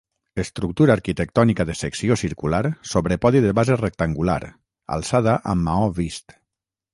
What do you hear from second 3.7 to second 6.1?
rectangular, alçada amb maó